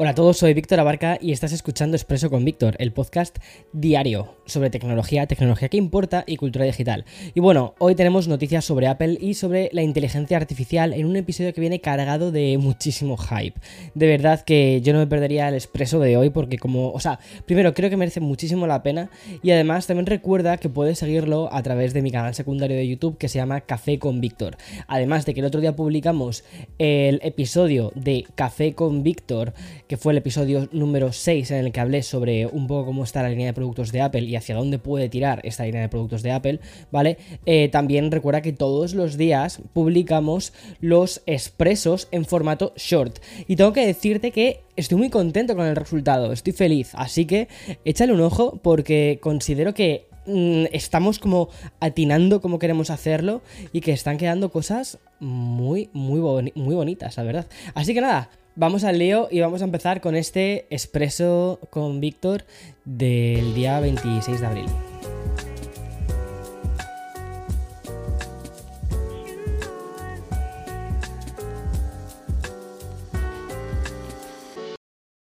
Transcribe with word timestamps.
Hola 0.00 0.10
a 0.10 0.14
todos, 0.14 0.36
soy 0.36 0.54
Víctor 0.54 0.78
Abarca 0.78 1.18
y 1.20 1.32
estás 1.32 1.50
escuchando 1.50 1.96
Expreso 1.96 2.30
con 2.30 2.44
Víctor, 2.44 2.76
el 2.78 2.92
podcast 2.92 3.38
diario 3.72 4.36
sobre 4.46 4.70
tecnología, 4.70 5.26
tecnología 5.26 5.68
que 5.68 5.76
importa 5.76 6.22
y 6.24 6.36
cultura 6.36 6.64
digital. 6.64 7.04
Y 7.34 7.40
bueno, 7.40 7.74
hoy 7.78 7.96
tenemos 7.96 8.28
noticias 8.28 8.64
sobre 8.64 8.86
Apple 8.86 9.18
y 9.20 9.34
sobre 9.34 9.70
la 9.72 9.82
inteligencia 9.82 10.36
artificial 10.36 10.92
en 10.94 11.04
un 11.04 11.16
episodio 11.16 11.52
que 11.52 11.60
viene 11.60 11.80
cargado 11.80 12.30
de 12.30 12.58
muchísimo 12.58 13.16
hype. 13.16 13.58
De 13.96 14.06
verdad 14.06 14.42
que 14.42 14.80
yo 14.82 14.92
no 14.92 15.00
me 15.00 15.08
perdería 15.08 15.48
el 15.48 15.54
Expreso 15.54 15.98
de 15.98 16.16
hoy 16.16 16.30
porque 16.30 16.58
como, 16.58 16.92
o 16.92 17.00
sea, 17.00 17.18
primero 17.44 17.74
creo 17.74 17.90
que 17.90 17.96
merece 17.96 18.20
muchísimo 18.20 18.68
la 18.68 18.84
pena 18.84 19.10
y 19.42 19.50
además 19.50 19.88
también 19.88 20.06
recuerda 20.06 20.58
que 20.58 20.68
puedes 20.68 21.00
seguirlo 21.00 21.52
a 21.52 21.60
través 21.64 21.92
de 21.92 22.02
mi 22.02 22.12
canal 22.12 22.36
secundario 22.36 22.76
de 22.76 22.86
YouTube 22.86 23.18
que 23.18 23.28
se 23.28 23.40
llama 23.40 23.62
Café 23.62 23.98
con 23.98 24.20
Víctor. 24.20 24.58
Además 24.86 25.26
de 25.26 25.34
que 25.34 25.40
el 25.40 25.46
otro 25.46 25.60
día 25.60 25.74
publicamos 25.74 26.44
el 26.78 27.18
episodio 27.24 27.90
de 27.96 28.24
Café 28.36 28.74
con 28.74 29.02
Víctor 29.02 29.54
que 29.88 29.96
fue 29.96 30.12
el 30.12 30.18
episodio 30.18 30.68
número 30.70 31.12
6 31.12 31.50
en 31.50 31.64
el 31.64 31.72
que 31.72 31.80
hablé 31.80 32.02
sobre 32.02 32.46
un 32.46 32.66
poco 32.66 32.86
cómo 32.86 33.04
está 33.04 33.22
la 33.22 33.30
línea 33.30 33.46
de 33.46 33.52
productos 33.54 33.90
de 33.90 34.02
Apple 34.02 34.22
y 34.22 34.36
hacia 34.36 34.54
dónde 34.54 34.78
puede 34.78 35.08
tirar 35.08 35.40
esta 35.44 35.64
línea 35.64 35.80
de 35.80 35.88
productos 35.88 36.22
de 36.22 36.30
Apple, 36.30 36.60
¿vale? 36.92 37.16
Eh, 37.46 37.70
también 37.70 38.10
recuerda 38.10 38.42
que 38.42 38.52
todos 38.52 38.94
los 38.94 39.16
días 39.16 39.62
publicamos 39.72 40.52
los 40.80 41.22
expresos 41.24 42.08
en 42.10 42.26
formato 42.26 42.74
short. 42.76 43.18
Y 43.46 43.56
tengo 43.56 43.72
que 43.72 43.86
decirte 43.86 44.30
que 44.30 44.60
estoy 44.76 44.98
muy 44.98 45.08
contento 45.08 45.56
con 45.56 45.66
el 45.66 45.74
resultado, 45.74 46.32
estoy 46.32 46.52
feliz, 46.52 46.90
así 46.92 47.24
que 47.24 47.48
échale 47.86 48.12
un 48.12 48.20
ojo 48.20 48.60
porque 48.62 49.18
considero 49.22 49.72
que 49.72 50.06
mm, 50.26 50.66
estamos 50.72 51.18
como 51.18 51.48
atinando 51.80 52.42
cómo 52.42 52.58
queremos 52.58 52.90
hacerlo 52.90 53.40
y 53.72 53.80
que 53.80 53.92
están 53.92 54.18
quedando 54.18 54.50
cosas 54.50 54.98
muy, 55.20 55.90
muy, 55.92 56.52
muy 56.54 56.74
bonitas, 56.74 57.16
la 57.16 57.22
verdad. 57.22 57.46
Así 57.74 57.94
que 57.94 58.00
nada, 58.00 58.30
Vamos 58.60 58.82
al 58.82 58.98
lío 58.98 59.28
y 59.30 59.38
vamos 59.38 59.62
a 59.62 59.64
empezar 59.66 60.00
con 60.00 60.16
este 60.16 60.66
expreso 60.74 61.60
con 61.70 62.00
Víctor 62.00 62.44
del 62.84 63.54
día 63.54 63.78
26 63.78 64.40
de 64.40 64.46
abril. 64.48 64.66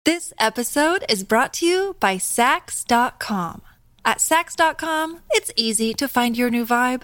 This 0.03 0.33
episode 0.39 1.05
is 1.07 1.23
brought 1.23 1.53
to 1.59 1.67
you 1.67 1.95
by 1.99 2.17
Sax.com. 2.17 3.61
At 4.03 4.19
Sax.com, 4.19 5.19
it's 5.33 5.51
easy 5.55 5.93
to 5.93 6.07
find 6.07 6.35
your 6.35 6.49
new 6.49 6.65
vibe. 6.65 7.03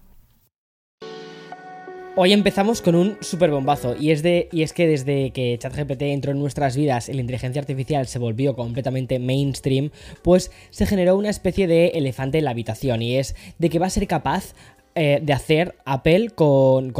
Hoy 2.17 2.33
empezamos 2.33 2.81
con 2.81 2.95
un 2.95 3.17
super 3.21 3.51
bombazo 3.51 3.95
y 3.97 4.11
es, 4.11 4.21
de, 4.21 4.49
y 4.51 4.63
es 4.63 4.73
que 4.73 4.85
desde 4.85 5.31
que 5.31 5.57
ChatGPT 5.57 6.01
entró 6.01 6.33
en 6.33 6.39
nuestras 6.39 6.75
vidas 6.75 7.07
y 7.07 7.13
la 7.13 7.21
inteligencia 7.21 7.61
artificial 7.61 8.05
se 8.05 8.19
volvió 8.19 8.53
completamente 8.53 9.17
mainstream, 9.17 9.91
pues 10.21 10.51
se 10.71 10.85
generó 10.85 11.15
una 11.15 11.29
especie 11.29 11.67
de 11.67 11.87
elefante 11.95 12.39
en 12.39 12.43
la 12.43 12.51
habitación 12.51 13.01
y 13.01 13.15
es 13.15 13.33
de 13.59 13.69
que 13.69 13.79
va 13.79 13.85
a 13.85 13.89
ser 13.89 14.07
capaz 14.07 14.55
eh, 14.95 15.19
de 15.21 15.31
hacer 15.31 15.75
Apple 15.85 16.31
con, 16.31 16.91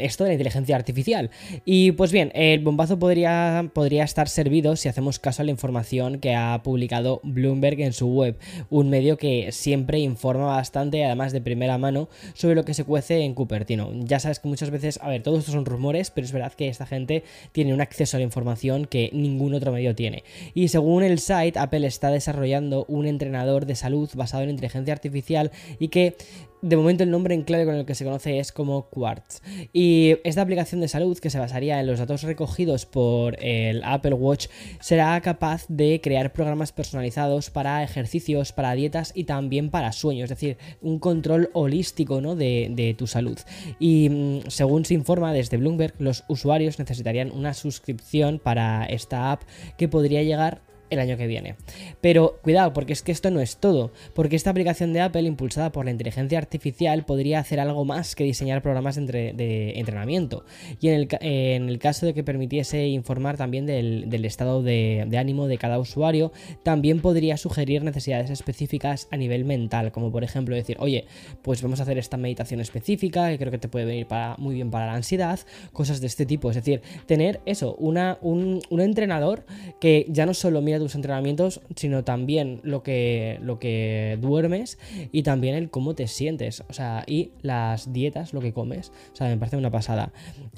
esto 0.00 0.24
de 0.24 0.30
la 0.30 0.34
inteligencia 0.34 0.76
artificial. 0.76 1.30
Y 1.64 1.92
pues 1.92 2.12
bien, 2.12 2.30
el 2.34 2.60
bombazo 2.60 2.98
podría, 2.98 3.70
podría 3.72 4.04
estar 4.04 4.28
servido 4.28 4.76
si 4.76 4.88
hacemos 4.88 5.18
caso 5.18 5.42
a 5.42 5.44
la 5.44 5.50
información 5.50 6.18
que 6.18 6.34
ha 6.34 6.62
publicado 6.62 7.20
Bloomberg 7.22 7.80
en 7.80 7.92
su 7.92 8.08
web, 8.08 8.36
un 8.68 8.90
medio 8.90 9.16
que 9.16 9.50
siempre 9.52 9.98
informa 9.98 10.46
bastante, 10.46 11.04
además 11.04 11.32
de 11.32 11.40
primera 11.40 11.78
mano, 11.78 12.08
sobre 12.34 12.54
lo 12.54 12.64
que 12.64 12.74
se 12.74 12.84
cuece 12.84 13.20
en 13.20 13.34
Cupertino. 13.34 13.92
Ya 13.94 14.20
sabes 14.20 14.40
que 14.40 14.48
muchas 14.48 14.70
veces, 14.70 14.98
a 15.02 15.08
ver, 15.08 15.22
todo 15.22 15.38
esto 15.38 15.52
son 15.52 15.64
rumores, 15.64 16.10
pero 16.10 16.26
es 16.26 16.32
verdad 16.32 16.52
que 16.52 16.68
esta 16.68 16.86
gente 16.86 17.24
tiene 17.52 17.72
un 17.72 17.80
acceso 17.80 18.16
a 18.16 18.20
la 18.20 18.24
información 18.24 18.84
que 18.84 19.10
ningún 19.12 19.54
otro 19.54 19.72
medio 19.72 19.94
tiene. 19.94 20.24
Y 20.54 20.68
según 20.68 21.02
el 21.02 21.18
site, 21.18 21.58
Apple 21.58 21.86
está 21.86 22.10
desarrollando 22.10 22.84
un 22.88 23.06
entrenador 23.06 23.66
de 23.66 23.74
salud 23.74 24.10
basado 24.14 24.42
en 24.42 24.50
inteligencia 24.50 24.92
artificial 24.92 25.50
y 25.78 25.88
que 25.88 26.16
de 26.62 26.76
momento 26.76 27.04
el 27.04 27.10
nombre 27.10 27.34
en 27.34 27.42
clave 27.42 27.64
con 27.64 27.74
el 27.74 27.86
que 27.86 27.94
se 27.94 28.04
conoce 28.04 28.38
es 28.38 28.52
como 28.52 28.88
Quartz. 28.88 29.40
Y 29.72 30.16
esta 30.24 30.42
aplicación 30.42 30.80
de 30.80 30.88
salud 30.88 31.18
que 31.18 31.30
se 31.30 31.38
basaría 31.38 31.80
en 31.80 31.86
los 31.86 31.98
datos 31.98 32.22
recogidos 32.22 32.86
por 32.86 33.36
el 33.42 33.82
Apple 33.84 34.14
Watch 34.14 34.48
será 34.80 35.20
capaz 35.20 35.66
de 35.68 36.00
crear 36.02 36.32
programas 36.32 36.72
personalizados 36.72 37.50
para 37.50 37.82
ejercicios, 37.82 38.52
para 38.52 38.72
dietas 38.74 39.12
y 39.14 39.24
también 39.24 39.70
para 39.70 39.92
sueños, 39.92 40.24
es 40.24 40.30
decir, 40.30 40.58
un 40.80 40.98
control 40.98 41.50
holístico 41.52 42.20
¿no? 42.20 42.34
de, 42.34 42.68
de 42.70 42.94
tu 42.94 43.06
salud. 43.06 43.38
Y 43.78 44.08
mm, 44.08 44.40
según 44.48 44.84
se 44.84 44.94
informa 44.94 45.32
desde 45.32 45.56
Bloomberg, 45.56 45.94
los 45.98 46.24
usuarios 46.28 46.78
necesitarían 46.78 47.30
una 47.30 47.54
suscripción 47.54 48.38
para 48.38 48.84
esta 48.86 49.32
app 49.32 49.42
que 49.76 49.88
podría 49.88 50.22
llegar 50.22 50.67
el 50.90 50.98
año 50.98 51.16
que 51.16 51.26
viene. 51.26 51.56
Pero 52.00 52.38
cuidado, 52.42 52.72
porque 52.72 52.92
es 52.92 53.02
que 53.02 53.12
esto 53.12 53.30
no 53.30 53.40
es 53.40 53.58
todo, 53.58 53.90
porque 54.14 54.36
esta 54.36 54.50
aplicación 54.50 54.92
de 54.92 55.00
Apple, 55.00 55.22
impulsada 55.22 55.72
por 55.72 55.84
la 55.84 55.90
inteligencia 55.90 56.38
artificial, 56.38 57.04
podría 57.04 57.40
hacer 57.40 57.60
algo 57.60 57.84
más 57.84 58.14
que 58.14 58.24
diseñar 58.24 58.62
programas 58.62 58.96
de, 58.96 59.72
entrenamiento. 59.76 60.44
Y 60.80 60.88
en 60.88 61.68
el, 61.68 61.78
caso 61.78 62.06
de 62.06 62.14
que 62.14 62.24
permitiese 62.24 62.86
informar 62.88 63.36
también 63.36 63.66
del, 63.66 64.24
estado 64.24 64.62
de, 64.62 65.08
ánimo 65.18 65.46
de 65.46 65.58
cada 65.58 65.78
usuario, 65.78 66.32
también 66.62 67.00
podría 67.00 67.36
sugerir 67.36 67.82
necesidades 67.82 68.30
específicas 68.30 69.08
a 69.10 69.16
nivel 69.16 69.44
mental, 69.44 69.92
como 69.92 70.10
por 70.10 70.24
ejemplo 70.24 70.54
decir, 70.54 70.76
oye, 70.80 71.06
pues 71.42 71.62
vamos 71.62 71.80
a 71.80 71.84
hacer 71.84 71.98
esta 71.98 72.16
meditación 72.16 72.60
específica, 72.60 73.30
que 73.30 73.38
creo 73.38 73.50
que 73.50 73.58
te 73.58 73.68
puede 73.68 73.84
venir 73.84 74.06
muy 74.38 74.54
bien 74.54 74.70
para 74.70 74.86
la 74.86 74.94
ansiedad, 74.94 75.38
cosas 75.72 76.00
de 76.00 76.06
este 76.06 76.26
tipo. 76.26 76.50
Es 76.50 76.56
decir, 76.56 76.82
tener 77.06 77.40
eso, 77.46 77.74
una, 77.76 78.18
un, 78.22 78.60
un 78.70 78.80
entrenador 78.80 79.44
que 79.80 80.06
ya 80.08 80.26
no 80.26 80.34
solo 80.34 80.60
mira 80.62 80.77
tus 80.78 80.94
entrenamientos, 80.94 81.60
sino 81.76 82.04
también 82.04 82.60
lo 82.62 82.82
que, 82.82 83.38
lo 83.42 83.58
que 83.58 84.18
duermes 84.20 84.78
y 85.12 85.22
también 85.22 85.54
el 85.54 85.70
cómo 85.70 85.94
te 85.94 86.06
sientes, 86.06 86.64
o 86.68 86.72
sea, 86.72 87.04
y 87.06 87.30
las 87.42 87.92
dietas, 87.92 88.32
lo 88.32 88.40
que 88.40 88.52
comes. 88.52 88.92
O 89.12 89.16
sea, 89.16 89.28
me 89.28 89.36
parece 89.36 89.56
una 89.56 89.70
pasada. 89.70 90.12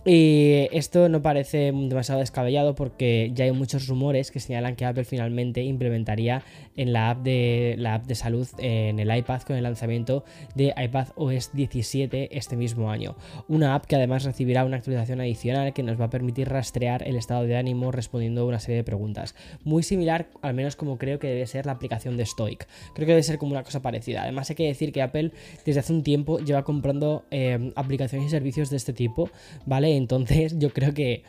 Y 0.04 0.68
esto 0.72 1.08
no 1.08 1.22
parece 1.22 1.72
demasiado 1.72 2.20
descabellado 2.20 2.74
porque 2.74 3.30
ya 3.34 3.44
hay 3.44 3.52
muchos 3.52 3.86
rumores 3.86 4.30
que 4.30 4.40
señalan 4.40 4.76
que 4.76 4.84
Apple 4.84 5.04
finalmente 5.04 5.62
implementaría 5.62 6.42
en 6.76 6.92
la 6.92 7.10
app 7.10 7.22
de, 7.22 7.74
la 7.78 7.94
app 7.94 8.06
de 8.06 8.14
salud 8.14 8.48
en 8.58 8.98
el 8.98 9.14
iPad 9.14 9.42
con 9.42 9.56
el 9.56 9.62
lanzamiento 9.62 10.24
de 10.54 10.72
iPad 10.76 11.08
OS 11.16 11.52
17 11.52 12.36
este 12.36 12.56
mismo 12.56 12.90
año. 12.90 13.16
Una 13.48 13.74
app 13.74 13.86
que 13.86 13.96
además 13.96 14.24
recibirá 14.24 14.64
una 14.64 14.78
actualización 14.78 15.20
adicional 15.20 15.72
que 15.72 15.82
nos 15.82 16.00
va 16.00 16.06
a 16.06 16.10
permitir 16.10 16.48
rastrear 16.48 17.06
el 17.06 17.16
estado 17.16 17.44
de 17.44 17.56
ánimo 17.56 17.92
respondiendo 17.92 18.42
a 18.42 18.44
una 18.46 18.60
serie 18.60 18.76
de 18.76 18.84
preguntas. 18.84 19.34
Muy 19.64 19.82
similar 19.82 20.09
al 20.10 20.54
menos 20.54 20.76
como 20.76 20.98
creo 20.98 21.18
que 21.18 21.28
debe 21.28 21.46
ser 21.46 21.66
la 21.66 21.72
aplicación 21.72 22.16
de 22.16 22.26
Stoic. 22.26 22.66
Creo 22.94 23.06
que 23.06 23.12
debe 23.12 23.22
ser 23.22 23.38
como 23.38 23.52
una 23.52 23.62
cosa 23.62 23.82
parecida. 23.82 24.22
Además 24.22 24.50
hay 24.50 24.56
que 24.56 24.66
decir 24.66 24.92
que 24.92 25.02
Apple 25.02 25.32
desde 25.64 25.80
hace 25.80 25.92
un 25.92 26.02
tiempo 26.02 26.38
lleva 26.38 26.64
comprando 26.64 27.24
eh, 27.30 27.72
aplicaciones 27.76 28.28
y 28.28 28.30
servicios 28.30 28.70
de 28.70 28.76
este 28.76 28.92
tipo, 28.92 29.30
¿vale? 29.66 29.96
Entonces 29.96 30.58
yo 30.58 30.70
creo 30.70 30.94
que 30.94 31.22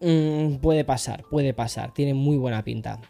mm, 0.00 0.56
puede 0.56 0.84
pasar, 0.84 1.24
puede 1.30 1.54
pasar, 1.54 1.94
tiene 1.94 2.14
muy 2.14 2.36
buena 2.36 2.64
pinta. 2.64 3.00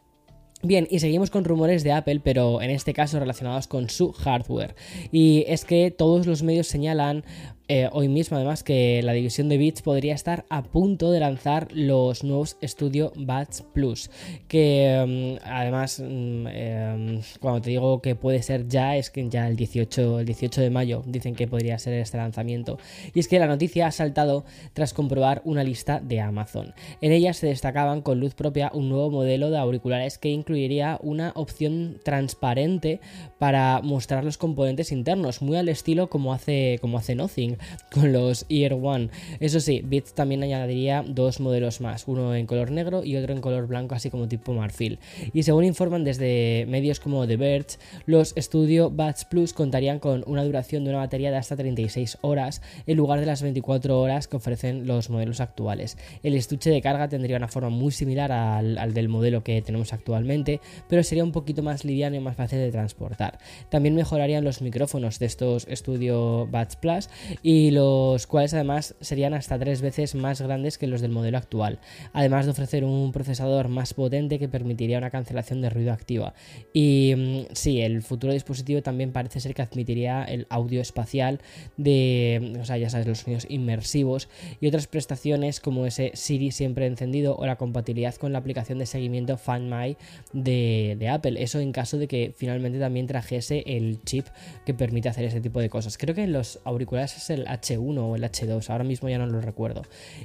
Bien, 0.62 0.88
y 0.90 1.00
seguimos 1.00 1.30
con 1.30 1.44
rumores 1.44 1.84
de 1.84 1.92
Apple, 1.92 2.20
pero 2.24 2.62
en 2.62 2.70
este 2.70 2.94
caso 2.94 3.20
relacionados 3.20 3.68
con 3.68 3.90
su 3.90 4.12
hardware. 4.12 4.74
Y 5.12 5.44
es 5.48 5.64
que 5.64 5.90
todos 5.90 6.26
los 6.26 6.42
medios 6.42 6.66
señalan 6.66 7.24
eh, 7.68 7.88
hoy 7.90 8.06
mismo 8.06 8.36
además 8.36 8.62
que 8.62 9.02
la 9.02 9.12
división 9.12 9.48
de 9.48 9.58
Beats 9.58 9.82
podría 9.82 10.14
estar 10.14 10.44
a 10.50 10.62
punto 10.62 11.10
de 11.10 11.18
lanzar 11.18 11.66
los 11.72 12.22
nuevos 12.22 12.56
Studio 12.62 13.12
Buds 13.16 13.64
Plus, 13.72 14.08
que 14.46 15.38
mm, 15.42 15.44
además 15.44 15.98
mm, 15.98 16.46
em, 16.46 17.20
cuando 17.40 17.62
te 17.62 17.70
digo 17.70 18.00
que 18.00 18.14
puede 18.14 18.42
ser 18.44 18.68
ya 18.68 18.96
es 18.96 19.10
que 19.10 19.28
ya 19.28 19.48
el 19.48 19.56
18, 19.56 20.20
el 20.20 20.26
18 20.26 20.60
de 20.60 20.70
mayo 20.70 21.02
dicen 21.06 21.34
que 21.34 21.48
podría 21.48 21.76
ser 21.80 21.94
este 21.94 22.18
lanzamiento. 22.18 22.78
Y 23.12 23.18
es 23.18 23.26
que 23.26 23.40
la 23.40 23.48
noticia 23.48 23.88
ha 23.88 23.92
saltado 23.92 24.44
tras 24.72 24.94
comprobar 24.94 25.42
una 25.44 25.64
lista 25.64 25.98
de 25.98 26.20
Amazon. 26.20 26.72
En 27.00 27.10
ella 27.10 27.32
se 27.32 27.48
destacaban 27.48 28.00
con 28.00 28.20
luz 28.20 28.34
propia 28.34 28.70
un 28.74 28.88
nuevo 28.88 29.10
modelo 29.10 29.50
de 29.50 29.58
auriculares 29.58 30.18
que 30.18 30.28
incluiría 30.28 31.00
una 31.02 31.32
opción 31.34 31.98
transparente 32.04 33.00
para 33.40 33.80
mostrar 33.82 34.24
los 34.24 34.38
componentes 34.38 34.92
internos, 34.92 35.42
muy 35.42 35.56
al 35.56 35.68
estilo 35.68 36.08
como 36.08 36.32
hace, 36.32 36.78
como 36.80 36.98
hace 36.98 37.16
Nothing 37.16 37.55
con 37.92 38.12
los 38.12 38.46
Ear 38.48 38.74
One. 38.74 39.10
Eso 39.40 39.60
sí, 39.60 39.82
Beats 39.84 40.14
también 40.14 40.42
añadiría 40.42 41.04
dos 41.06 41.40
modelos 41.40 41.80
más, 41.80 42.04
uno 42.06 42.34
en 42.34 42.46
color 42.46 42.70
negro 42.70 43.04
y 43.04 43.16
otro 43.16 43.32
en 43.32 43.40
color 43.40 43.66
blanco, 43.66 43.94
así 43.94 44.10
como 44.10 44.28
tipo 44.28 44.52
marfil. 44.52 44.98
Y 45.32 45.42
según 45.42 45.64
informan 45.64 46.04
desde 46.04 46.66
medios 46.68 47.00
como 47.00 47.26
The 47.26 47.36
Verge, 47.36 47.78
los 48.06 48.34
Studio 48.36 48.90
Buds 48.90 49.24
Plus 49.24 49.52
contarían 49.52 49.98
con 49.98 50.24
una 50.26 50.44
duración 50.44 50.84
de 50.84 50.90
una 50.90 50.98
batería 50.98 51.30
de 51.30 51.36
hasta 51.36 51.56
36 51.56 52.18
horas 52.20 52.62
en 52.86 52.96
lugar 52.96 53.20
de 53.20 53.26
las 53.26 53.42
24 53.42 54.00
horas 54.00 54.28
que 54.28 54.36
ofrecen 54.36 54.86
los 54.86 55.10
modelos 55.10 55.40
actuales. 55.40 55.96
El 56.22 56.34
estuche 56.34 56.70
de 56.70 56.80
carga 56.80 57.08
tendría 57.08 57.36
una 57.36 57.48
forma 57.48 57.70
muy 57.70 57.92
similar 57.92 58.32
al, 58.32 58.94
del 58.94 59.08
modelo 59.08 59.42
que 59.42 59.62
tenemos 59.62 59.92
actualmente, 59.92 60.60
pero 60.88 61.02
sería 61.02 61.24
un 61.24 61.32
poquito 61.32 61.62
más 61.62 61.84
liviano 61.84 62.16
y 62.16 62.20
más 62.20 62.36
fácil 62.36 62.58
de 62.58 62.70
transportar. 62.70 63.38
También 63.68 63.94
mejorarían 63.94 64.44
los 64.44 64.62
micrófonos 64.62 65.18
de 65.18 65.26
estos 65.26 65.66
Studio 65.70 66.46
Buds 66.46 66.76
Plus 66.76 67.08
y 67.46 67.70
los 67.70 68.26
cuales 68.26 68.54
además 68.54 68.96
serían 69.00 69.32
hasta 69.32 69.56
tres 69.56 69.80
veces 69.80 70.16
más 70.16 70.40
grandes 70.40 70.78
que 70.78 70.88
los 70.88 71.00
del 71.00 71.12
modelo 71.12 71.38
actual, 71.38 71.78
además 72.12 72.44
de 72.44 72.50
ofrecer 72.50 72.84
un 72.84 73.12
procesador 73.12 73.68
más 73.68 73.94
potente 73.94 74.40
que 74.40 74.48
permitiría 74.48 74.98
una 74.98 75.10
cancelación 75.10 75.60
de 75.60 75.70
ruido 75.70 75.92
activa. 75.92 76.34
Y 76.72 77.14
mm, 77.16 77.54
sí, 77.54 77.82
el 77.82 78.02
futuro 78.02 78.32
dispositivo 78.32 78.82
también 78.82 79.12
parece 79.12 79.38
ser 79.38 79.54
que 79.54 79.62
admitiría 79.62 80.24
el 80.24 80.48
audio 80.50 80.80
espacial 80.80 81.40
de, 81.76 82.58
o 82.60 82.64
sea, 82.64 82.78
ya 82.78 82.90
sabes, 82.90 83.06
los 83.06 83.20
sonidos 83.20 83.46
inmersivos 83.48 84.28
y 84.60 84.66
otras 84.66 84.88
prestaciones 84.88 85.60
como 85.60 85.86
ese 85.86 86.10
Siri 86.14 86.50
siempre 86.50 86.86
encendido 86.86 87.36
o 87.36 87.46
la 87.46 87.54
compatibilidad 87.54 88.16
con 88.16 88.32
la 88.32 88.40
aplicación 88.40 88.80
de 88.80 88.86
seguimiento 88.86 89.36
Find 89.36 89.72
My 89.72 89.96
de, 90.32 90.96
de 90.98 91.08
Apple. 91.08 91.40
Eso 91.40 91.60
en 91.60 91.70
caso 91.70 91.96
de 91.96 92.08
que 92.08 92.34
finalmente 92.36 92.80
también 92.80 93.06
trajese 93.06 93.62
el 93.68 94.02
chip 94.02 94.26
que 94.64 94.74
permite 94.74 95.08
hacer 95.08 95.24
ese 95.26 95.40
tipo 95.40 95.60
de 95.60 95.70
cosas. 95.70 95.96
Creo 95.96 96.16
que 96.16 96.26
los 96.26 96.58
auriculares 96.64 97.16
es 97.16 97.35
el 97.36 97.46
H1 97.46 97.98
o 97.98 98.16
el 98.16 98.22
H2, 98.22 98.70
ahora 98.70 98.84
mismo 98.84 99.08
ya 99.08 99.18
no 99.18 99.26
lo 99.26 99.40
recuerdo. 99.40 99.82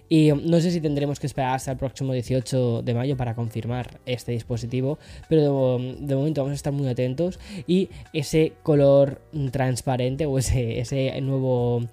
Y 0.09 0.31
um, 0.31 0.41
no 0.45 0.59
sé 0.59 0.71
si 0.71 0.81
tendremos 0.81 1.19
que 1.19 1.27
esperar 1.27 1.55
hasta 1.55 1.71
el 1.71 1.77
próximo 1.77 2.13
18 2.13 2.81
de 2.81 2.93
mayo 2.93 3.17
para 3.17 3.35
confirmar 3.35 3.99
este 4.05 4.31
dispositivo, 4.31 4.99
pero 5.29 5.77
de, 5.77 6.15
momento 6.15 6.41
vamos 6.41 6.53
a 6.53 6.55
estar 6.55 6.73
muy 6.73 6.87
atentos 6.87 7.39
y 7.67 7.89
ese 8.13 8.53
color 8.63 9.21
transparente 9.51 10.25
o 10.25 10.37
ese, 10.37 10.79
ese 10.79 11.19
nuevo 11.21 11.83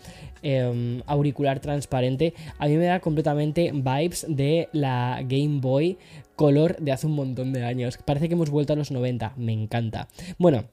em, 0.42 1.02
auricular 1.06 1.60
transparente 1.60 2.34
a 2.58 2.66
mí 2.66 2.76
me 2.76 2.86
da 2.86 3.00
completamente 3.00 3.72
vibes 3.72 4.26
de 4.28 4.68
la 4.72 5.20
Game 5.22 5.60
Boy 5.60 5.98
color 6.38 6.76
de 6.78 6.92
hace 6.92 7.06
un 7.06 7.14
montón 7.14 7.52
de 7.52 7.64
años. 7.64 7.98
Parece 8.04 8.28
que 8.28 8.34
hemos 8.34 8.50
vuelto 8.50 8.72
a 8.72 8.76
los 8.76 8.92
90, 8.92 9.34
me 9.36 9.52
encanta. 9.52 10.08
Bueno, 10.38 10.64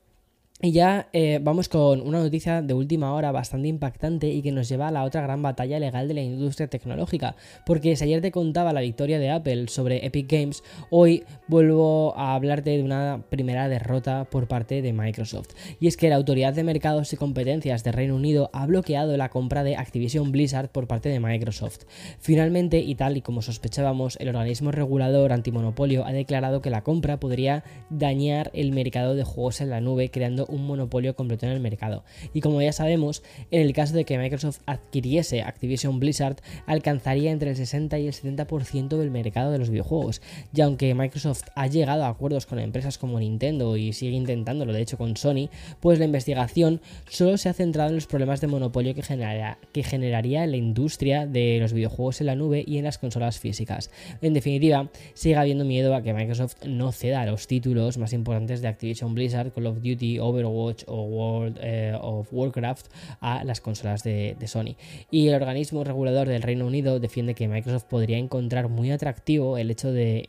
y 0.61 0.71
ya 0.71 1.09
eh, 1.11 1.39
vamos 1.43 1.67
con 1.67 1.99
una 1.99 2.19
noticia 2.19 2.61
de 2.61 2.73
última 2.73 3.13
hora 3.13 3.33
bastante 3.33 3.67
impactante 3.67 4.29
y 4.29 4.41
que 4.41 4.53
nos 4.53 4.69
lleva 4.69 4.87
a 4.87 4.91
la 4.91 5.03
otra 5.03 5.21
gran 5.21 5.41
batalla 5.41 5.79
legal 5.79 6.07
de 6.07 6.13
la 6.13 6.21
industria 6.21 6.69
tecnológica. 6.69 7.35
Porque 7.65 7.97
si 7.97 8.05
ayer 8.05 8.21
te 8.21 8.31
contaba 8.31 8.71
la 8.71 8.79
victoria 8.79 9.19
de 9.19 9.29
Apple 9.31 9.67
sobre 9.67 10.05
Epic 10.05 10.31
Games, 10.31 10.63
hoy 10.89 11.25
vuelvo 11.49 12.17
a 12.17 12.35
hablarte 12.35 12.69
de 12.69 12.83
una 12.83 13.25
primera 13.29 13.67
derrota 13.67 14.23
por 14.31 14.47
parte 14.47 14.81
de 14.81 14.93
Microsoft. 14.93 15.49
Y 15.81 15.87
es 15.87 15.97
que 15.97 16.07
la 16.07 16.15
Autoridad 16.15 16.53
de 16.53 16.63
Mercados 16.63 17.11
y 17.11 17.17
Competencias 17.17 17.83
de 17.83 17.91
Reino 17.91 18.15
Unido 18.15 18.49
ha 18.53 18.65
bloqueado 18.65 19.17
la 19.17 19.27
compra 19.27 19.65
de 19.65 19.75
Activision 19.75 20.31
Blizzard 20.31 20.69
por 20.69 20.87
parte 20.87 21.09
de 21.09 21.19
Microsoft. 21.19 21.83
Finalmente, 22.19 22.79
y 22.79 22.95
tal 22.95 23.17
y 23.17 23.21
como 23.21 23.41
sospechábamos, 23.41 24.17
el 24.21 24.29
organismo 24.29 24.71
regulador 24.71 25.33
antimonopolio 25.33 26.05
ha 26.05 26.13
declarado 26.13 26.61
que 26.61 26.69
la 26.69 26.83
compra 26.83 27.19
podría 27.19 27.65
dañar 27.89 28.51
el 28.53 28.71
mercado 28.71 29.15
de 29.15 29.25
juegos 29.25 29.59
en 29.59 29.69
la 29.69 29.81
nube, 29.81 30.09
creando 30.09 30.44
un 30.49 30.65
monopolio 30.65 31.15
completo 31.15 31.45
en 31.45 31.51
el 31.51 31.59
mercado. 31.59 32.03
Y 32.33 32.41
como 32.41 32.61
ya 32.61 32.73
sabemos, 32.73 33.23
en 33.51 33.61
el 33.61 33.73
caso 33.73 33.93
de 33.93 34.05
que 34.05 34.17
Microsoft 34.17 34.59
adquiriese 34.65 35.41
Activision 35.41 35.99
Blizzard, 35.99 36.37
alcanzaría 36.65 37.31
entre 37.31 37.51
el 37.51 37.55
60 37.55 37.99
y 37.99 38.07
el 38.07 38.13
70% 38.13 38.97
del 38.97 39.11
mercado 39.11 39.51
de 39.51 39.59
los 39.59 39.69
videojuegos. 39.69 40.21
Y 40.53 40.61
aunque 40.61 40.93
Microsoft 40.93 41.43
ha 41.55 41.67
llegado 41.67 42.05
a 42.05 42.09
acuerdos 42.09 42.45
con 42.45 42.59
empresas 42.59 42.97
como 42.97 43.19
Nintendo 43.19 43.77
y 43.77 43.93
sigue 43.93 44.15
intentándolo, 44.15 44.73
de 44.73 44.81
hecho 44.81 44.97
con 44.97 45.17
Sony, 45.17 45.49
pues 45.79 45.99
la 45.99 46.05
investigación 46.05 46.81
solo 47.09 47.37
se 47.37 47.49
ha 47.49 47.53
centrado 47.53 47.89
en 47.89 47.95
los 47.95 48.07
problemas 48.07 48.41
de 48.41 48.47
monopolio 48.47 48.93
que, 48.95 49.01
generaría, 49.01 49.57
que 49.71 49.83
generaría 49.83 50.45
la 50.47 50.57
industria 50.57 51.27
de 51.27 51.57
los 51.59 51.73
videojuegos 51.73 52.21
en 52.21 52.27
la 52.27 52.35
nube 52.35 52.63
y 52.65 52.77
en 52.77 52.85
las 52.85 52.97
consolas 52.97 53.39
físicas. 53.39 53.89
En 54.21 54.33
definitiva, 54.33 54.89
sigue 55.13 55.35
habiendo 55.35 55.65
miedo 55.65 55.95
a 55.95 56.01
que 56.01 56.13
Microsoft 56.13 56.65
no 56.65 56.91
ceda 56.91 57.25
los 57.25 57.47
títulos 57.47 57.97
más 57.97 58.13
importantes 58.13 58.61
de 58.61 58.67
Activision 58.67 59.13
Blizzard, 59.15 59.51
Call 59.51 59.67
of 59.67 59.81
Duty, 59.81 60.19
Overwatch 60.35 60.83
o 60.87 61.03
World 61.03 61.57
eh, 61.61 61.97
of 61.99 62.27
Warcraft 62.31 62.87
a 63.21 63.43
las 63.43 63.61
consolas 63.61 64.03
de, 64.03 64.35
Sony. 64.45 64.75
Y 65.09 65.27
el 65.27 65.35
organismo 65.35 65.83
regulador 65.83 66.27
del 66.27 66.41
Reino 66.43 66.67
Unido 66.67 66.99
defiende 66.99 67.33
que 67.33 67.47
Microsoft 67.47 67.85
podría 67.85 68.17
encontrar 68.17 68.69
muy 68.69 68.91
atractivo 68.91 69.57
el 69.57 69.71
hecho 69.71 69.91
de, 69.91 70.23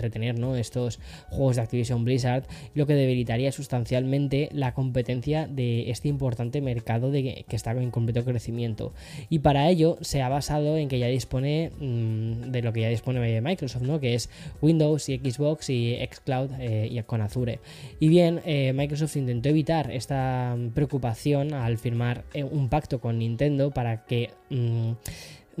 retener 0.00 0.36
estos 0.56 1.00
juegos 1.28 1.56
de 1.56 1.62
Activision 1.62 2.04
Blizzard, 2.04 2.44
lo 2.74 2.86
que 2.86 2.94
debilitaría 2.94 3.50
sustancialmente 3.52 4.48
la 4.52 4.74
competencia 4.74 5.46
de 5.48 5.90
este 5.90 6.08
importante 6.08 6.60
mercado 6.60 7.10
de, 7.10 7.44
que 7.48 7.56
está 7.56 7.72
en 7.72 7.90
completo 7.90 8.24
crecimiento. 8.24 8.92
Y 9.28 9.40
para 9.40 9.68
ello 9.68 9.98
se 10.00 10.22
ha 10.22 10.28
basado 10.28 10.76
en 10.76 10.88
que 10.88 10.98
ya 10.98 11.06
dispone 11.06 11.72
mm, 11.80 12.50
de 12.50 12.62
lo 12.62 12.72
que 12.72 12.82
ya 12.82 12.88
dispone 12.88 13.40
Microsoft, 13.40 13.82
¿no? 13.82 14.00
que 14.00 14.14
es 14.14 14.30
Windows 14.60 15.08
y 15.08 15.18
Xbox 15.18 15.70
y 15.70 15.98
Xcloud 16.10 16.50
eh, 16.58 16.88
y 16.90 17.02
con 17.02 17.20
Azure. 17.20 17.60
Y 17.98 18.08
bien, 18.08 18.40
eh, 18.44 18.72
Microsoft 18.72 18.89
intentó 19.16 19.48
evitar 19.48 19.90
esta 19.90 20.56
preocupación 20.74 21.54
al 21.54 21.78
firmar 21.78 22.24
eh, 22.34 22.44
un 22.44 22.68
pacto 22.68 23.00
con 23.00 23.18
Nintendo 23.18 23.70
para 23.70 24.04
que 24.04 24.30
mm, 24.50 24.92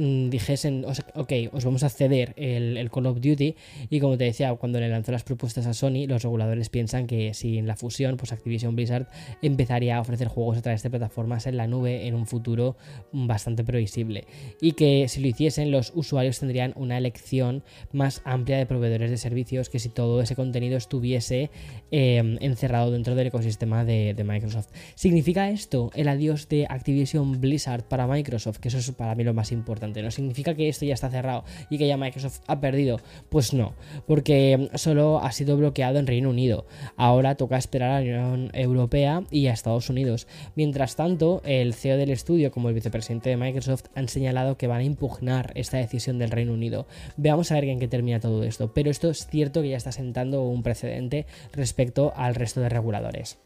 Mm, 0.00 0.30
dijesen, 0.30 0.86
ok, 1.14 1.32
os 1.52 1.62
vamos 1.62 1.82
a 1.82 1.90
ceder 1.90 2.32
el, 2.36 2.90
Call 2.90 3.04
of 3.04 3.20
Duty 3.20 3.54
y 3.90 4.00
como 4.00 4.16
te 4.16 4.24
decía, 4.24 4.54
cuando 4.54 4.80
le 4.80 4.88
lanzó 4.88 5.12
las 5.12 5.24
propuestas 5.24 5.66
a 5.66 5.74
Sony, 5.74 6.06
los 6.08 6.22
reguladores 6.22 6.70
piensan 6.70 7.06
que 7.06 7.34
sin 7.34 7.66
la 7.66 7.76
fusión, 7.76 8.16
pues 8.16 8.32
Activision 8.32 8.74
Blizzard 8.74 9.08
empezaría 9.42 9.98
a 9.98 10.00
ofrecer 10.00 10.28
juegos 10.28 10.56
a 10.56 10.62
través 10.62 10.82
de 10.82 10.88
plataformas 10.88 11.46
en 11.46 11.58
la 11.58 11.66
nube 11.66 12.06
en 12.06 12.14
un 12.14 12.26
futuro 12.26 12.78
bastante 13.12 13.62
previsible 13.62 14.24
y 14.62 14.72
que 14.72 15.06
si 15.06 15.20
lo 15.20 15.28
hiciesen 15.28 15.70
los 15.70 15.92
usuarios 15.94 16.38
tendrían 16.38 16.72
una 16.76 16.96
elección 16.96 17.62
más 17.92 18.22
amplia 18.24 18.56
de 18.56 18.64
proveedores 18.64 19.10
de 19.10 19.18
servicios 19.18 19.68
que 19.68 19.80
si 19.80 19.90
todo 19.90 20.22
ese 20.22 20.34
contenido 20.34 20.78
estuviese 20.78 21.50
em, 21.90 22.38
encerrado 22.40 22.90
dentro 22.90 23.14
del 23.14 23.26
ecosistema 23.26 23.84
de, 23.84 24.14
de 24.14 24.24
Microsoft. 24.24 24.68
¿Significa 24.94 25.50
esto 25.50 25.90
el 25.94 26.08
adiós 26.08 26.48
de 26.48 26.66
Activision 26.70 27.38
Blizzard 27.38 27.84
para 27.84 28.06
Microsoft? 28.06 28.60
Que 28.60 28.68
eso 28.68 28.78
es 28.78 28.90
para 28.92 29.14
mí 29.14 29.24
lo 29.24 29.34
más 29.34 29.52
importante. 29.52 29.89
¿No 30.02 30.10
significa 30.10 30.54
que 30.54 30.68
esto 30.68 30.84
ya 30.84 30.94
está 30.94 31.10
cerrado 31.10 31.44
y 31.68 31.78
que 31.78 31.86
ya 31.86 31.96
Microsoft 31.96 32.40
ha 32.46 32.60
perdido? 32.60 33.00
Pues 33.28 33.52
no, 33.52 33.74
porque 34.06 34.70
solo 34.74 35.18
ha 35.18 35.32
sido 35.32 35.56
bloqueado 35.56 35.98
en 35.98 36.06
Reino 36.06 36.30
Unido. 36.30 36.66
Ahora 36.96 37.34
toca 37.34 37.58
esperar 37.58 37.90
a 37.90 38.00
la 38.00 38.28
Unión 38.28 38.50
Europea 38.54 39.24
y 39.30 39.48
a 39.48 39.52
Estados 39.52 39.90
Unidos. 39.90 40.26
Mientras 40.54 40.96
tanto, 40.96 41.42
el 41.44 41.74
CEO 41.74 41.96
del 41.96 42.10
estudio, 42.10 42.50
como 42.50 42.68
el 42.68 42.74
vicepresidente 42.74 43.30
de 43.30 43.36
Microsoft, 43.36 43.86
han 43.94 44.08
señalado 44.08 44.56
que 44.56 44.66
van 44.66 44.80
a 44.80 44.84
impugnar 44.84 45.52
esta 45.54 45.78
decisión 45.78 46.18
del 46.18 46.30
Reino 46.30 46.52
Unido. 46.52 46.86
Veamos 47.16 47.50
a 47.50 47.54
ver 47.54 47.64
en 47.64 47.80
qué 47.80 47.88
termina 47.88 48.20
todo 48.20 48.44
esto. 48.44 48.72
Pero 48.72 48.90
esto 48.90 49.10
es 49.10 49.26
cierto 49.26 49.62
que 49.62 49.70
ya 49.70 49.76
está 49.76 49.92
sentando 49.92 50.42
un 50.42 50.62
precedente 50.62 51.26
respecto 51.52 52.12
al 52.16 52.34
resto 52.34 52.60
de 52.60 52.68
reguladores. 52.68 53.38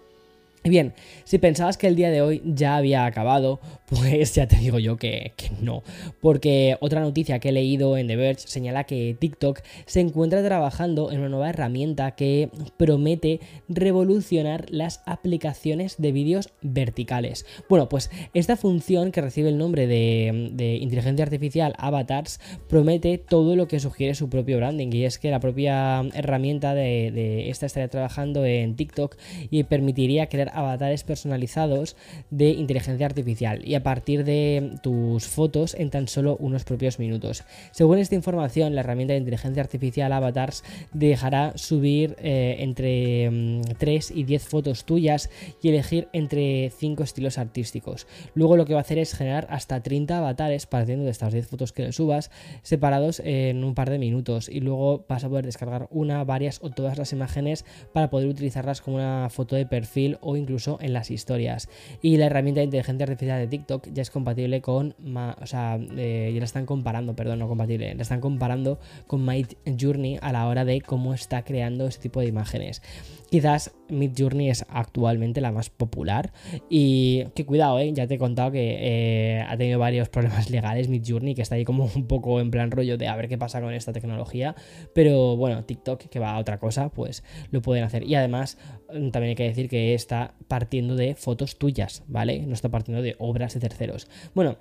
Bien, 0.67 0.95
si 1.25 1.37
pensabas 1.37 1.77
que 1.77 1.87
el 1.87 1.95
día 1.95 2.11
de 2.11 2.23
hoy 2.23 2.41
ya 2.43 2.77
había 2.77 3.05
acabado, 3.05 3.61
pues 3.85 4.35
ya 4.35 4.49
te 4.49 4.57
digo 4.57 4.79
yo 4.79 4.97
que, 4.97 5.35
no, 5.61 5.83
porque 6.23 6.79
otra 6.81 7.03
noticia 7.03 7.39
que 7.39 7.51
he 7.51 7.53
leído 7.53 7.99
en 7.99 8.07
The 8.07 8.17
Verge 8.17 8.49
señala 8.49 8.85
que 8.85 9.15
TikTok 9.19 9.61
se 9.85 10.01
encuentra 10.01 10.43
trabajando 10.43 11.13
en 11.13 11.19
una 11.19 11.29
nueva 11.29 11.51
herramienta 11.51 12.13
que 12.13 12.49
promete 12.79 13.41
revolucionar 13.69 14.65
las 14.71 15.03
aplicaciones 15.05 15.97
de 15.99 16.13
vídeos 16.13 16.49
verticales. 16.63 17.45
Bueno, 17.69 17.91
pues 17.91 18.11
esta 18.33 18.57
función 18.57 19.13
que 19.13 19.21
recibe 19.21 19.51
el 19.51 19.59
nombre 19.59 19.87
de, 19.87 20.79
inteligencia 20.81 21.27
artificial 21.27 21.75
avatars 21.77 22.41
promete 22.71 23.19
todo 23.19 23.55
lo 23.55 23.69
que 23.69 23.81
sugiere 23.81 24.15
su 24.15 24.31
propio 24.31 24.57
branding 24.57 24.89
y 24.93 25.05
es 25.05 25.19
que 25.19 25.31
la 25.31 25.41
propia 25.41 26.01
herramienta 26.15 26.75
de, 26.75 27.11
de 27.11 27.51
esta 27.51 27.67
estaría 27.67 27.89
trabajando 27.89 28.47
en 28.47 28.77
TikTok 28.77 29.17
y 29.51 29.65
permitiría 29.65 30.31
crear 30.31 30.54
avatares 30.55 31.05
personalizados 31.05 31.97
de 32.31 32.51
inteligencia 32.51 33.07
artificial 33.07 33.67
y 33.67 33.75
a 33.75 33.83
partir 33.83 34.25
de 34.25 34.79
tus 34.83 35.27
fotos 35.27 35.75
en 35.75 35.91
tan 35.91 36.09
solo 36.09 36.37
unos 36.39 36.65
propios 36.65 36.99
minutos. 36.99 37.45
Según 37.73 37.99
esta 37.99 38.15
información, 38.15 38.75
la 38.75 38.81
herramienta 38.81 39.13
de 39.13 39.19
inteligencia 39.19 39.63
artificial 39.63 40.13
Avatars 40.13 40.65
dejará 40.93 41.53
subir 41.57 42.17
eh, 42.19 42.57
entre 42.61 43.31
3 43.79 44.11
mm, 44.11 44.19
y 44.19 44.25
10 44.25 44.43
fotos 44.45 44.85
tuyas 44.85 45.31
y 45.63 45.69
elegir 45.69 46.09
entre 46.13 46.71
5 46.71 47.03
estilos 47.03 47.39
artísticos. 47.39 48.07
Luego 48.35 48.57
lo 48.57 48.65
que 48.65 48.75
va 48.75 48.81
a 48.81 48.83
hacer 48.83 48.99
es 48.99 49.15
generar 49.15 49.47
hasta 49.51 49.83
30 49.83 50.19
avatares 50.19 50.67
partiendo 50.67 51.05
de 51.05 51.11
estas 51.11 51.33
10 51.33 51.47
fotos 51.47 51.73
que 51.73 51.83
le 51.83 51.93
subas 51.93 52.31
separados 52.63 53.21
en 53.25 53.65
un 53.65 53.75
par 53.75 53.91
de 53.91 53.99
minutos 53.99 54.49
y 54.49 54.61
luego 54.61 55.05
vas 55.09 55.25
a 55.25 55.29
poder 55.29 55.45
descargar 55.47 55.89
una, 55.91 56.25
varias 56.25 56.61
o 56.63 56.71
todas 56.71 56.99
las 56.99 57.13
imágenes 57.13 57.65
para 57.93 58.11
poder 58.11 58.29
utilizarlas 58.29 58.81
como 58.81 58.97
una 58.97 59.29
foto 59.31 59.57
de 59.57 59.67
perfil 59.67 60.19
o 60.21 60.37
incluso 60.37 60.44
en 60.81 60.93
las 60.93 61.11
historias. 61.11 61.69
Y 62.03 62.17
la 62.17 62.27
herramienta 62.27 62.61
de 62.61 62.67
inteligencia 62.67 63.05
artificial 63.05 63.41
de 63.41 63.47
TikTok 63.47 63.89
ya 63.93 64.03
es 64.03 64.11
compatible 64.11 64.61
con, 64.61 64.95
o 65.41 65.47
sea, 65.47 65.79
eh, 65.97 66.31
ya 66.33 66.39
la 66.39 66.45
están 66.45 66.67
comparando, 66.67 67.15
perdón, 67.15 67.39
no 67.39 67.49
compatible, 67.49 67.95
la 67.95 68.03
están 68.03 68.21
comparando 68.21 68.79
con 69.07 69.25
My 69.25 69.47
Journey 69.79 70.19
a 70.21 70.33
la 70.33 70.47
hora 70.47 70.65
de 70.65 70.81
cómo 70.81 71.15
está 71.15 71.43
creando 71.43 71.87
ese 71.87 72.01
tipo 72.01 72.21
de 72.21 72.27
imágenes. 72.27 72.83
Quizás 73.31 73.73
Mid 73.89 74.13
Journey 74.17 74.51
es 74.51 74.65
actualmente 74.69 75.41
la 75.41 75.53
más 75.53 75.71
popular 75.71 76.33
y 76.69 77.25
que 77.35 77.45
cuidado, 77.45 77.79
¿eh? 77.79 77.93
ya 77.93 78.07
te 78.07 78.15
he 78.15 78.19
contado 78.19 78.51
que 78.53 78.77
eh, 78.79 79.41
ha 79.47 79.57
tenido 79.57 79.79
varios 79.79 80.09
problemas 80.09 80.51
legales 80.51 80.89
Mid 80.89 81.03
Journey, 81.07 81.35
que 81.35 81.43
está 81.43 81.55
ahí 81.57 81.65
como 81.65 81.91
un 81.95 82.07
poco 82.07 82.41
en 82.41 82.51
plan 82.51 82.71
rollo 82.71 82.97
de 82.97 83.09
a 83.09 83.17
ver 83.17 83.29
qué 83.29 83.39
pasa 83.39 83.61
con 83.61 83.73
esta 83.73 83.93
tecnología, 83.93 84.55
pero 84.95 85.37
bueno, 85.37 85.65
TikTok 85.65 86.05
que 86.09 86.19
va 86.19 86.33
a 86.33 86.39
otra 86.39 86.59
cosa, 86.59 86.89
pues 86.89 87.25
lo 87.51 87.63
pueden 87.63 87.85
hacer. 87.85 88.05
Y 88.05 88.15
además 88.15 88.59
mm, 88.93 89.11
también 89.11 89.31
hay 89.31 89.37
que 89.37 89.45
decir 89.45 89.69
que 89.69 89.95
está 89.95 90.35
partiendo 90.49 90.97
de 90.97 91.15
fotos 91.15 91.59
tuyas, 91.59 92.03
¿vale? 92.07 92.41
No 92.47 92.55
está 92.55 92.69
partiendo 92.69 93.03
de 93.03 93.17
obras 93.19 93.55
de 93.55 93.61
terceros. 93.61 94.09
Bueno, 94.35 94.57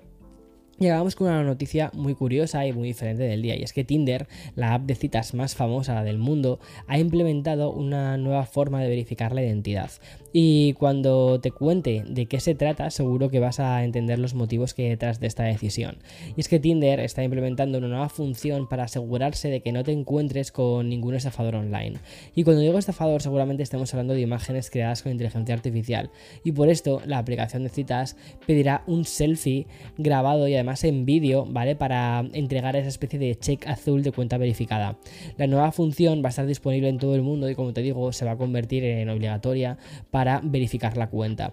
Llegamos 0.78 1.14
con 1.14 1.28
una 1.28 1.44
noticia 1.44 1.90
muy 1.94 2.14
curiosa 2.14 2.66
y 2.66 2.72
muy 2.72 2.88
diferente 2.88 3.22
del 3.22 3.42
día, 3.42 3.56
y 3.56 3.62
es 3.62 3.72
que 3.72 3.84
Tinder, 3.84 4.26
la 4.56 4.74
app 4.74 4.82
de 4.82 4.96
citas 4.96 5.32
más 5.32 5.54
famosa 5.54 6.02
del 6.02 6.18
mundo, 6.18 6.58
ha 6.88 6.98
implementado 6.98 7.70
una 7.70 8.16
nueva 8.16 8.44
forma 8.44 8.82
de 8.82 8.88
verificar 8.88 9.32
la 9.32 9.42
identidad. 9.42 9.90
Y 10.36 10.72
cuando 10.72 11.38
te 11.40 11.52
cuente 11.52 12.02
de 12.08 12.26
qué 12.26 12.40
se 12.40 12.56
trata, 12.56 12.90
seguro 12.90 13.30
que 13.30 13.38
vas 13.38 13.60
a 13.60 13.84
entender 13.84 14.18
los 14.18 14.34
motivos 14.34 14.74
que 14.74 14.82
hay 14.82 14.88
detrás 14.88 15.20
de 15.20 15.28
esta 15.28 15.44
decisión. 15.44 15.98
Y 16.36 16.40
es 16.40 16.48
que 16.48 16.58
Tinder 16.58 16.98
está 16.98 17.22
implementando 17.22 17.78
una 17.78 17.86
nueva 17.86 18.08
función 18.08 18.68
para 18.68 18.82
asegurarse 18.82 19.48
de 19.48 19.60
que 19.60 19.70
no 19.70 19.84
te 19.84 19.92
encuentres 19.92 20.50
con 20.50 20.88
ningún 20.88 21.14
estafador 21.14 21.54
online. 21.54 21.98
Y 22.34 22.42
cuando 22.42 22.62
digo 22.62 22.76
estafador, 22.78 23.22
seguramente 23.22 23.62
estamos 23.62 23.94
hablando 23.94 24.12
de 24.12 24.22
imágenes 24.22 24.70
creadas 24.70 25.04
con 25.04 25.12
inteligencia 25.12 25.54
artificial. 25.54 26.10
Y 26.42 26.50
por 26.50 26.68
esto, 26.68 27.00
la 27.06 27.18
aplicación 27.18 27.62
de 27.62 27.68
citas 27.68 28.16
pedirá 28.44 28.82
un 28.88 29.04
selfie 29.04 29.68
grabado 29.98 30.48
y 30.48 30.54
además 30.54 30.82
en 30.82 31.06
vídeo, 31.06 31.46
¿vale? 31.48 31.76
Para 31.76 32.26
entregar 32.32 32.74
esa 32.74 32.88
especie 32.88 33.20
de 33.20 33.36
check 33.36 33.68
azul 33.68 34.02
de 34.02 34.10
cuenta 34.10 34.36
verificada. 34.36 34.98
La 35.38 35.46
nueva 35.46 35.70
función 35.70 36.24
va 36.24 36.26
a 36.26 36.30
estar 36.30 36.46
disponible 36.46 36.88
en 36.88 36.98
todo 36.98 37.14
el 37.14 37.22
mundo 37.22 37.48
y 37.48 37.54
como 37.54 37.72
te 37.72 37.82
digo, 37.82 38.12
se 38.12 38.24
va 38.24 38.32
a 38.32 38.36
convertir 38.36 38.82
en 38.82 39.08
obligatoria 39.08 39.78
para 40.10 40.23
para 40.24 40.40
verificar 40.42 40.96
la 40.96 41.10
cuenta. 41.10 41.52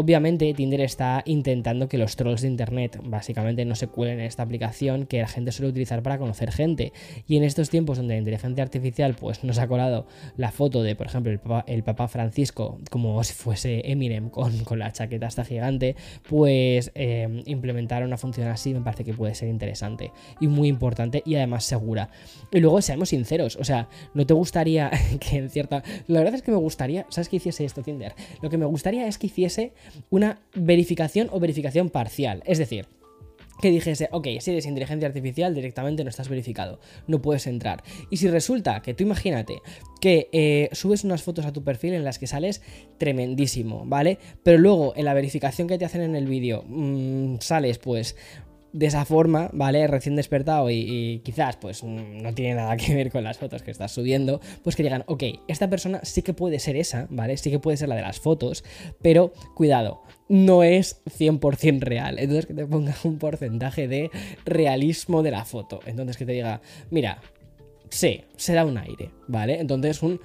Obviamente 0.00 0.54
Tinder 0.54 0.80
está 0.82 1.24
intentando 1.26 1.88
que 1.88 1.98
los 1.98 2.14
trolls 2.14 2.42
de 2.42 2.46
Internet 2.46 3.00
básicamente 3.02 3.64
no 3.64 3.74
se 3.74 3.88
cuelen 3.88 4.20
en 4.20 4.26
esta 4.26 4.44
aplicación 4.44 5.06
que 5.06 5.18
la 5.18 5.26
gente 5.26 5.50
suele 5.50 5.70
utilizar 5.70 6.04
para 6.04 6.18
conocer 6.18 6.52
gente. 6.52 6.92
Y 7.26 7.36
en 7.36 7.42
estos 7.42 7.68
tiempos 7.68 7.98
donde 7.98 8.14
la 8.14 8.20
inteligencia 8.20 8.62
artificial 8.62 9.16
pues 9.18 9.42
nos 9.42 9.58
ha 9.58 9.66
colado 9.66 10.06
la 10.36 10.52
foto 10.52 10.84
de, 10.84 10.94
por 10.94 11.08
ejemplo, 11.08 11.32
el 11.66 11.82
Papa, 11.82 12.06
Francisco 12.06 12.78
como 12.92 13.24
si 13.24 13.32
fuese 13.32 13.90
Eminem 13.90 14.30
con, 14.30 14.52
la 14.78 14.92
chaqueta 14.92 15.26
hasta 15.26 15.44
gigante, 15.44 15.96
pues 16.28 16.92
eh, 16.94 17.42
implementar 17.46 18.04
una 18.04 18.18
función 18.18 18.46
así 18.46 18.74
me 18.74 18.80
parece 18.82 19.02
que 19.02 19.14
puede 19.14 19.34
ser 19.34 19.48
interesante 19.48 20.12
y 20.40 20.46
muy 20.46 20.68
importante 20.68 21.24
y 21.26 21.34
además 21.34 21.64
segura. 21.64 22.10
Y 22.52 22.60
luego 22.60 22.80
seamos 22.82 23.08
sinceros, 23.08 23.56
o 23.56 23.64
sea, 23.64 23.88
no 24.14 24.24
te 24.24 24.34
gustaría 24.34 24.92
que 25.18 25.38
en 25.38 25.50
cierta... 25.50 25.82
La 26.06 26.20
verdad 26.20 26.36
es 26.36 26.42
que 26.42 26.52
me 26.52 26.58
gustaría, 26.58 27.04
¿sabes 27.08 27.28
qué 27.28 27.38
hiciese 27.38 27.64
esto 27.64 27.82
Tinder? 27.82 28.14
Lo 28.42 28.48
que 28.48 28.58
me 28.58 28.66
gustaría 28.66 29.08
es 29.08 29.18
que 29.18 29.26
hiciese 29.26 29.72
una 30.10 30.40
verificación 30.54 31.28
o 31.30 31.40
verificación 31.40 31.90
parcial. 31.90 32.42
Es 32.46 32.58
decir, 32.58 32.86
que 33.60 33.70
dijese, 33.70 34.08
ok, 34.12 34.26
si 34.40 34.50
eres 34.52 34.66
inteligencia 34.66 35.08
artificial, 35.08 35.54
directamente 35.54 36.04
no 36.04 36.10
estás 36.10 36.28
verificado, 36.28 36.80
no 37.06 37.20
puedes 37.20 37.46
entrar. 37.46 37.82
Y 38.10 38.18
si 38.18 38.28
resulta 38.28 38.82
que 38.82 38.94
tú 38.94 39.04
imagínate 39.04 39.60
que 40.00 40.28
eh, 40.32 40.68
subes 40.72 41.04
unas 41.04 41.22
fotos 41.22 41.44
a 41.44 41.52
tu 41.52 41.64
perfil 41.64 41.94
en 41.94 42.04
las 42.04 42.18
que 42.18 42.26
sales 42.26 42.62
tremendísimo, 42.98 43.84
¿vale? 43.84 44.18
Pero 44.42 44.58
luego 44.58 44.92
en 44.96 45.04
la 45.04 45.14
verificación 45.14 45.66
que 45.66 45.78
te 45.78 45.84
hacen 45.84 46.02
en 46.02 46.14
el 46.14 46.26
vídeo 46.26 46.64
mm, 46.66 47.38
sales 47.40 47.78
pues 47.78 48.16
de 48.72 48.86
esa 48.86 49.04
forma, 49.04 49.50
¿vale? 49.52 49.86
Recién 49.86 50.16
despertado 50.16 50.70
y, 50.70 51.20
quizás 51.24 51.56
pues 51.56 51.82
mm, 51.82 52.22
no 52.22 52.34
tiene 52.34 52.54
nada 52.54 52.76
que 52.76 52.94
ver 52.94 53.10
con 53.10 53.24
las 53.24 53.38
fotos 53.38 53.62
que 53.62 53.70
estás 53.70 53.92
subiendo, 53.92 54.40
pues 54.62 54.76
que 54.76 54.82
digan, 54.82 55.04
ok, 55.06 55.22
esta 55.48 55.68
persona 55.68 56.00
sí 56.02 56.22
que 56.22 56.34
puede 56.34 56.58
ser 56.58 56.76
esa, 56.76 57.06
¿vale? 57.10 57.36
Sí 57.36 57.50
que 57.50 57.58
puede 57.58 57.76
ser 57.76 57.88
la 57.88 57.96
de 57.96 58.02
las 58.02 58.20
fotos, 58.20 58.64
pero 59.02 59.32
cuidado, 59.54 60.02
no 60.28 60.62
es 60.62 61.02
100% 61.06 61.80
real. 61.80 62.18
Entonces 62.18 62.46
que 62.46 62.54
te 62.54 62.66
ponga 62.66 62.94
un 63.04 63.18
porcentaje 63.18 63.88
de 63.88 64.10
realismo 64.44 65.22
de 65.22 65.30
la 65.30 65.44
foto. 65.44 65.80
Entonces 65.86 66.16
que 66.16 66.26
te 66.26 66.32
diga, 66.32 66.60
mira, 66.90 67.20
sí, 67.90 68.24
será 68.36 68.64
un 68.64 68.78
aire, 68.78 69.10
¿vale? 69.26 69.60
Entonces 69.60 70.02
un... 70.02 70.20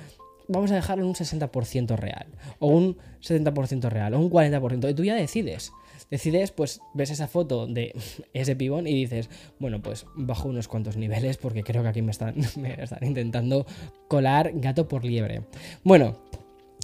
Vamos 0.54 0.72
a 0.72 0.76
dejarlo 0.76 1.04
en 1.04 1.10
un 1.10 1.16
60% 1.16 1.98
real, 1.98 2.28
o 2.60 2.68
un 2.68 2.98
70% 3.22 3.90
real, 3.90 4.14
o 4.14 4.20
un 4.20 4.30
40%, 4.30 4.90
y 4.90 4.94
tú 4.94 5.04
ya 5.04 5.16
decides 5.16 5.74
decides, 6.10 6.52
pues 6.52 6.82
ves 6.94 7.10
esa 7.10 7.28
foto 7.28 7.66
de 7.66 7.96
ese 8.34 8.56
pibón 8.56 8.88
y 8.88 8.94
dices, 8.94 9.30
bueno, 9.60 9.82
pues 9.82 10.06
bajo 10.16 10.48
unos 10.48 10.68
cuantos 10.68 10.96
niveles 10.96 11.38
porque 11.38 11.64
creo 11.64 11.82
que 11.82 11.90
aquí 11.90 12.02
me 12.02 12.12
están, 12.12 12.36
me 12.56 12.82
están 12.82 13.04
intentando 13.04 13.66
colar 14.08 14.52
gato 14.54 14.88
por 14.88 15.06
liebre. 15.06 15.42
Bueno, 15.84 16.18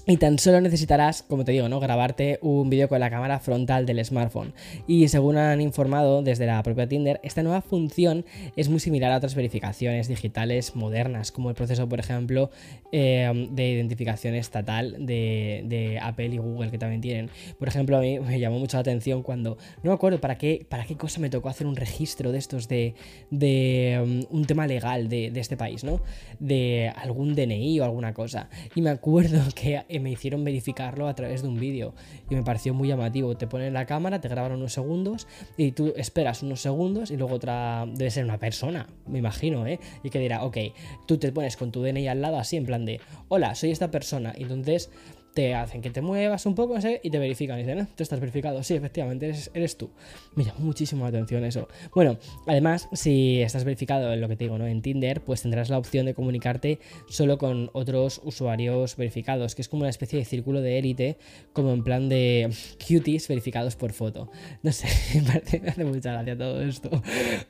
y 0.09 0.17
tan 0.17 0.39
solo 0.39 0.59
necesitarás, 0.59 1.21
como 1.21 1.45
te 1.45 1.51
digo, 1.51 1.69
¿no? 1.69 1.79
grabarte 1.79 2.39
un 2.41 2.67
vídeo 2.67 2.89
con 2.89 2.99
la 2.99 3.11
cámara 3.11 3.39
frontal 3.39 3.85
del 3.85 4.03
smartphone. 4.03 4.53
Y 4.87 5.07
según 5.07 5.37
han 5.37 5.61
informado 5.61 6.23
desde 6.23 6.47
la 6.47 6.63
propia 6.63 6.89
Tinder, 6.89 7.19
esta 7.21 7.43
nueva 7.43 7.61
función 7.61 8.25
es 8.55 8.69
muy 8.69 8.79
similar 8.79 9.11
a 9.11 9.17
otras 9.17 9.35
verificaciones 9.35 10.07
digitales 10.07 10.75
modernas, 10.75 11.31
como 11.31 11.49
el 11.49 11.55
proceso, 11.55 11.87
por 11.87 11.99
ejemplo, 11.99 12.49
eh, 12.91 13.49
de 13.51 13.69
identificación 13.69 14.33
estatal 14.33 14.95
de, 15.05 15.99
Apple 16.01 16.29
y 16.29 16.37
Google, 16.39 16.71
que 16.71 16.79
también 16.79 17.01
tienen. 17.01 17.29
Por 17.59 17.67
ejemplo, 17.67 17.95
a 17.95 18.01
mí 18.01 18.19
me 18.19 18.39
llamó 18.39 18.57
mucho 18.57 18.77
la 18.77 18.81
atención 18.81 19.21
cuando, 19.21 19.59
no 19.83 19.91
me 19.91 19.93
acuerdo 19.93 20.19
para 20.19 20.39
qué, 20.39 20.65
para 20.67 20.85
qué 20.85 20.95
cosa 20.95 21.19
me 21.19 21.29
tocó 21.29 21.49
hacer 21.49 21.67
un 21.67 21.75
registro 21.75 22.31
de 22.31 22.39
estos 22.39 22.67
de, 22.67 22.95
de 23.29 24.25
um, 24.31 24.37
un 24.39 24.45
tema 24.45 24.65
legal 24.65 25.07
de 25.07 25.31
este 25.35 25.55
país, 25.55 25.83
¿no? 25.83 26.01
De 26.39 26.91
algún 26.95 27.35
DNI 27.35 27.79
o 27.79 27.83
alguna 27.83 28.15
cosa. 28.15 28.49
Y 28.73 28.81
me 28.81 28.89
acuerdo 28.89 29.43
que 29.53 29.83
me 29.99 30.11
hicieron 30.11 30.43
verificarlo 30.43 31.07
a 31.07 31.15
través 31.15 31.41
de 31.41 31.47
un 31.47 31.59
vídeo 31.59 31.93
y 32.29 32.35
me 32.35 32.43
pareció 32.43 32.73
muy 32.73 32.87
llamativo. 32.87 33.35
Te 33.35 33.47
ponen 33.47 33.73
la 33.73 33.85
cámara, 33.85 34.21
te 34.21 34.27
graban 34.27 34.53
unos 34.53 34.73
segundos 34.73 35.27
y 35.57 35.71
tú 35.71 35.93
esperas 35.95 36.43
unos 36.43 36.61
segundos 36.61 37.11
y 37.11 37.17
luego 37.17 37.35
otra 37.35 37.85
debe 37.87 38.11
ser 38.11 38.25
una 38.25 38.37
persona, 38.37 38.87
me 39.07 39.19
imagino, 39.19 39.65
¿eh? 39.67 39.79
Y 40.03 40.09
que 40.09 40.19
dirá, 40.19 40.43
ok, 40.43 40.57
tú 41.05 41.17
te 41.17 41.31
pones 41.31 41.57
con 41.57 41.71
tu 41.71 41.81
DNI 41.81 42.07
al 42.07 42.21
lado 42.21 42.37
así 42.37 42.57
en 42.57 42.65
plan 42.65 42.85
de, 42.85 42.99
hola, 43.27 43.55
soy 43.55 43.71
esta 43.71 43.91
persona. 43.91 44.33
Y 44.37 44.43
entonces 44.43 44.91
te 45.33 45.53
hacen 45.53 45.81
que 45.81 45.89
te 45.89 46.01
muevas 46.01 46.45
un 46.45 46.55
poco 46.55 46.75
y 47.03 47.09
te 47.09 47.19
verifican 47.19 47.59
y 47.59 47.63
dicen, 47.63 47.87
tú 47.95 48.03
estás 48.03 48.19
verificado, 48.19 48.61
sí, 48.63 48.75
efectivamente, 48.75 49.33
eres, 49.53 49.77
tú. 49.77 49.89
Me 50.35 50.43
llamó 50.43 50.59
muchísimo 50.61 51.03
la 51.03 51.09
atención 51.09 51.43
eso. 51.45 51.67
Bueno, 51.93 52.17
además, 52.47 52.89
si 52.93 53.41
estás 53.41 53.63
verificado 53.63 54.11
en 54.11 54.21
lo 54.21 54.27
que 54.27 54.35
te 54.35 54.45
digo, 54.45 54.57
¿no? 54.57 54.67
En 54.67 54.81
Tinder, 54.81 55.21
pues 55.21 55.41
tendrás 55.41 55.69
la 55.69 55.77
opción 55.77 56.05
de 56.05 56.13
comunicarte 56.13 56.79
solo 57.07 57.37
con 57.37 57.69
otros 57.73 58.21
usuarios 58.23 58.95
verificados, 58.95 59.55
que 59.55 59.61
es 59.61 59.69
como 59.69 59.81
una 59.81 59.89
especie 59.89 60.19
de 60.19 60.25
círculo 60.25 60.61
de 60.61 60.79
élite, 60.79 61.17
como 61.53 61.73
en 61.73 61.83
plan 61.83 62.09
de 62.09 62.49
cuties 62.85 63.27
verificados 63.27 63.75
por 63.75 63.93
foto. 63.93 64.31
No 64.63 64.71
sé, 64.71 64.87
me 65.61 65.69
hace 65.69 65.85
mucha 65.85 66.13
gracia 66.13 66.37
todo 66.37 66.61
esto. 66.61 66.89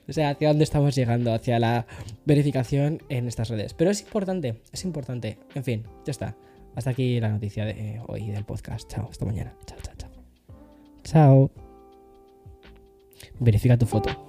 O 0.07 0.13
sea, 0.13 0.31
hacia 0.31 0.49
dónde 0.49 0.63
estamos 0.63 0.95
llegando, 0.95 1.33
hacia 1.33 1.59
la 1.59 1.85
verificación 2.25 3.01
en 3.09 3.27
estas 3.27 3.49
redes. 3.49 3.73
Pero 3.73 3.91
es 3.91 4.01
importante, 4.01 4.61
es 4.71 4.83
importante. 4.83 5.37
En 5.55 5.63
fin, 5.63 5.83
ya 6.05 6.11
está. 6.11 6.35
Hasta 6.75 6.91
aquí 6.91 7.19
la 7.19 7.29
noticia 7.29 7.65
de 7.65 8.01
hoy 8.07 8.27
del 8.27 8.45
podcast. 8.45 8.89
Chao, 8.89 9.07
hasta 9.09 9.25
mañana. 9.25 9.53
Chao, 9.65 9.77
chao, 9.81 9.95
chao. 9.97 10.09
Chao. 11.03 11.51
Verifica 13.39 13.77
tu 13.77 13.85
foto. 13.85 14.28